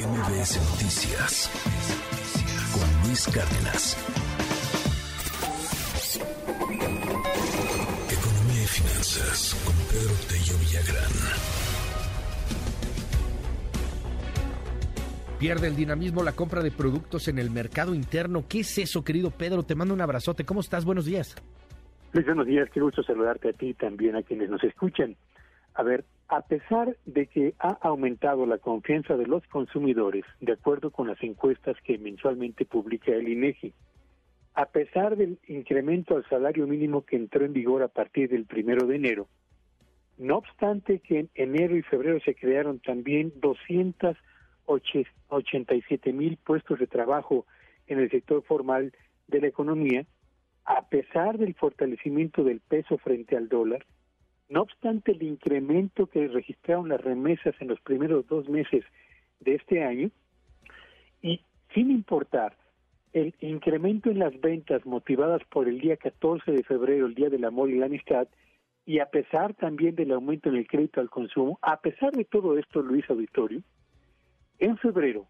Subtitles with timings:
[0.00, 1.50] MBS Noticias
[2.72, 3.96] con Luis Cárdenas.
[8.08, 11.12] Economía y finanzas con Pedro Tello Villagrán.
[15.38, 18.46] Pierde el dinamismo la compra de productos en el mercado interno.
[18.48, 19.64] ¿Qué es eso, querido Pedro?
[19.64, 20.46] Te mando un abrazote.
[20.46, 20.86] ¿Cómo estás?
[20.86, 21.36] Buenos días.
[22.12, 22.70] Luis, buenos días.
[22.72, 25.14] Qué gusto saludarte a ti y también a quienes nos escuchan.
[25.74, 30.90] A ver, a pesar de que ha aumentado la confianza de los consumidores, de acuerdo
[30.90, 33.74] con las encuestas que mensualmente publica el INEGI,
[34.54, 38.86] a pesar del incremento al salario mínimo que entró en vigor a partir del primero
[38.86, 39.28] de enero,
[40.18, 47.46] no obstante que en enero y febrero se crearon también 287 mil puestos de trabajo
[47.86, 48.92] en el sector formal
[49.28, 50.04] de la economía,
[50.64, 53.86] a pesar del fortalecimiento del peso frente al dólar,
[54.50, 58.84] no obstante el incremento que registraron las remesas en los primeros dos meses
[59.38, 60.10] de este año,
[61.22, 61.40] y
[61.72, 62.56] sin importar
[63.12, 67.44] el incremento en las ventas motivadas por el día 14 de febrero, el Día del
[67.44, 68.28] Amor y la Amistad,
[68.84, 72.58] y a pesar también del aumento en el crédito al consumo, a pesar de todo
[72.58, 73.62] esto, Luis Auditorio,
[74.58, 75.26] en febrero,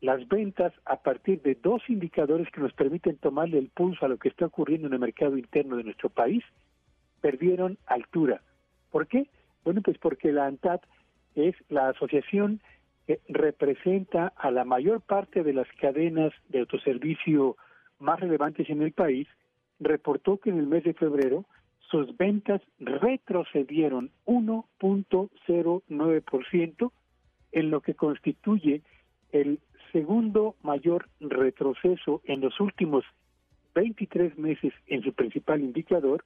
[0.00, 4.18] las ventas a partir de dos indicadores que nos permiten tomarle el pulso a lo
[4.18, 6.42] que está ocurriendo en el mercado interno de nuestro país,
[7.26, 8.40] perdieron altura.
[8.92, 9.26] ¿Por qué?
[9.64, 10.80] Bueno, pues porque la ANTAD
[11.34, 12.60] es la asociación
[13.04, 17.56] que representa a la mayor parte de las cadenas de autoservicio
[17.98, 19.26] más relevantes en el país,
[19.80, 21.46] reportó que en el mes de febrero
[21.90, 26.92] sus ventas retrocedieron 1.09%
[27.50, 28.82] en lo que constituye
[29.32, 29.58] el
[29.90, 33.04] segundo mayor retroceso en los últimos
[33.74, 36.22] 23 meses en su principal indicador,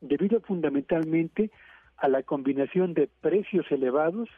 [0.00, 1.50] debido fundamentalmente
[1.96, 4.28] a la combinación de precios elevados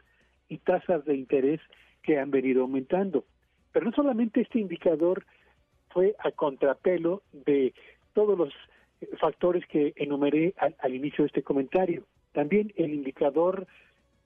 [0.48, 1.61] y tasas de interés
[2.02, 3.25] que han venido aumentando.
[3.72, 5.25] Pero no solamente este indicador
[5.91, 7.75] fue a contrapelo de
[8.14, 8.52] todos los
[9.19, 12.05] factores que enumeré al, al, inicio de este comentario.
[12.33, 13.67] También el indicador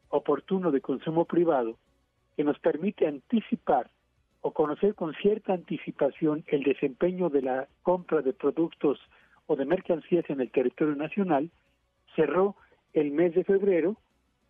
[0.09, 1.77] oportuno de consumo privado
[2.37, 3.91] que nos permite anticipar
[4.41, 9.01] o conocer con cierta anticipación el desempeño de la compra de productos
[9.47, 11.51] o de mercancías en el territorio nacional,
[12.17, 12.57] cerró
[12.93, 13.97] el mes de febrero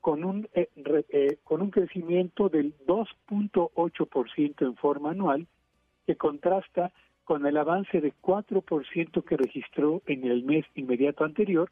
[0.01, 0.69] con un eh,
[1.09, 5.47] eh, con un crecimiento del 2.8% en forma anual
[6.07, 6.93] que contrasta
[7.25, 11.71] con el avance de 4% que registró en el mes inmediato anterior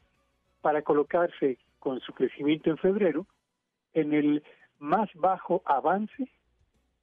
[0.61, 3.27] para colocarse con su crecimiento en febrero
[3.93, 4.43] en el
[4.79, 6.27] más bajo avance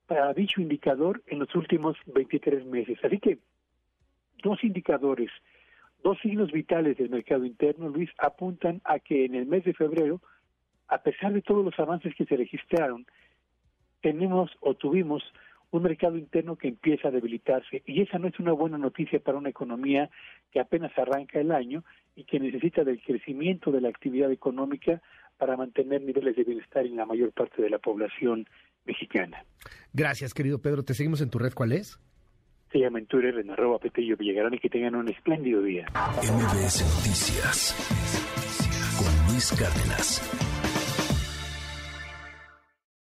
[0.07, 2.99] para dicho indicador en los últimos 23 meses.
[3.05, 3.39] Así que
[4.43, 5.31] dos indicadores
[6.03, 10.21] Dos signos vitales del mercado interno, Luis, apuntan a que en el mes de febrero,
[10.89, 13.07] a pesar de todos los avances que se registraron,
[14.01, 15.23] tenemos o tuvimos
[15.71, 19.39] un mercado interno que empieza a debilitarse y esa no es una buena noticia para
[19.39, 20.11] una economía
[20.51, 21.85] que apenas arranca el año
[22.17, 25.01] y que necesita del crecimiento de la actividad económica
[25.39, 28.49] para mantener niveles de bienestar en la mayor parte de la población
[28.85, 29.45] mexicana.
[29.93, 30.83] Gracias, querido Pedro.
[30.83, 31.53] ¿Te seguimos en tu red?
[31.55, 32.01] ¿Cuál es?
[33.07, 35.87] Twitter en arroba Petello Villagrán y que tengan un espléndido día.
[35.93, 37.75] MBS Noticias
[38.99, 40.50] con Luis Cárdenas.